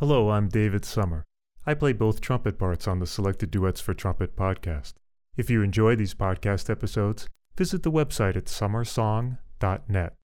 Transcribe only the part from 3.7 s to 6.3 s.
for Trumpet podcast. If you enjoy these